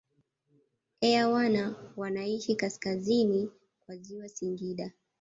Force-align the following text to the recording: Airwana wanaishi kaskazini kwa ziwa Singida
Airwana 1.01 1.75
wanaishi 1.97 2.55
kaskazini 2.55 3.51
kwa 3.85 3.97
ziwa 3.97 4.29
Singida 4.29 4.91